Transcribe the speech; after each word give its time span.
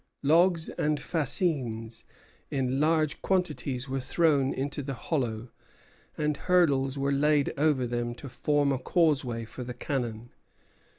Logs 0.23 0.67
and 0.67 0.99
fascines 0.99 2.05
in 2.49 2.79
large 2.79 3.21
quantities 3.21 3.87
were 3.87 3.99
thrown 3.99 4.51
into 4.51 4.81
the 4.81 4.95
hollow, 4.95 5.49
and 6.17 6.37
hurdles 6.37 6.97
were 6.97 7.11
laid 7.11 7.53
over 7.55 7.85
them 7.85 8.15
to 8.15 8.27
form 8.27 8.71
a 8.71 8.79
causeway 8.79 9.45
for 9.45 9.63
the 9.63 9.75
cannon. 9.75 10.31